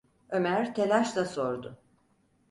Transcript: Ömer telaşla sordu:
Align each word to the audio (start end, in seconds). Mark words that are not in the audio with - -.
Ömer 0.29 0.73
telaşla 0.75 1.25
sordu: 1.25 1.77